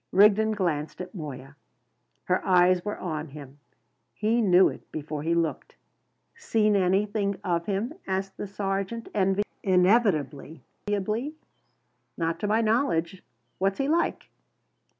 Rigden 0.11 0.53
glanced 0.55 0.99
at 0.99 1.13
Moya. 1.13 1.55
Her 2.23 2.43
eyes 2.43 2.83
were 2.83 2.97
on 2.97 3.27
him. 3.27 3.59
He 4.15 4.41
knew 4.41 4.67
it 4.67 4.91
before 4.91 5.21
he 5.21 5.35
looked. 5.35 5.75
"Seen 6.35 6.75
anything 6.75 7.37
of 7.43 7.67
him?" 7.67 7.93
asked 8.07 8.35
the 8.35 8.47
sergeant 8.47 9.09
inevitably. 9.63 10.63
"Not 12.17 12.39
to 12.39 12.47
my 12.47 12.61
knowledge. 12.61 13.21
What's 13.59 13.77
he 13.77 13.87
like?" 13.87 14.31